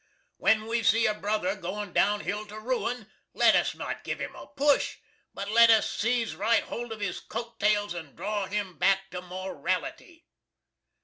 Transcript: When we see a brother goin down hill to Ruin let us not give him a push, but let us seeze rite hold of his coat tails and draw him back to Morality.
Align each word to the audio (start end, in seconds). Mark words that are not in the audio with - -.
When 0.37 0.65
we 0.65 0.81
see 0.81 1.05
a 1.05 1.13
brother 1.13 1.55
goin 1.55 1.93
down 1.93 2.21
hill 2.21 2.47
to 2.47 2.59
Ruin 2.59 3.05
let 3.35 3.55
us 3.55 3.75
not 3.75 4.03
give 4.03 4.17
him 4.19 4.33
a 4.35 4.47
push, 4.47 4.97
but 5.31 5.51
let 5.51 5.69
us 5.69 5.87
seeze 5.87 6.35
rite 6.35 6.63
hold 6.63 6.91
of 6.91 7.01
his 7.01 7.19
coat 7.19 7.59
tails 7.59 7.93
and 7.93 8.15
draw 8.17 8.47
him 8.47 8.79
back 8.79 9.11
to 9.11 9.21
Morality. 9.21 10.25